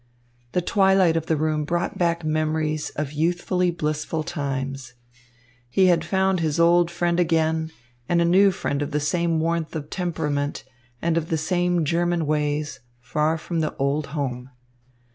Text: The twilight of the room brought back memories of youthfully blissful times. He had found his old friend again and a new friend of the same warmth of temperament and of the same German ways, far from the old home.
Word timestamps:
The 0.53 0.63
twilight 0.63 1.15
of 1.15 1.27
the 1.27 1.37
room 1.37 1.63
brought 1.63 1.95
back 1.99 2.23
memories 2.23 2.89
of 2.95 3.13
youthfully 3.13 3.69
blissful 3.69 4.23
times. 4.23 4.95
He 5.69 5.85
had 5.93 6.03
found 6.03 6.39
his 6.39 6.59
old 6.59 6.89
friend 6.89 7.19
again 7.19 7.69
and 8.09 8.19
a 8.19 8.25
new 8.25 8.49
friend 8.49 8.81
of 8.81 8.89
the 8.89 8.99
same 8.99 9.39
warmth 9.39 9.75
of 9.75 9.91
temperament 9.91 10.63
and 11.03 11.17
of 11.17 11.29
the 11.29 11.37
same 11.37 11.85
German 11.85 12.25
ways, 12.25 12.79
far 12.99 13.37
from 13.37 13.59
the 13.59 13.75
old 13.75 14.07
home. 14.07 14.49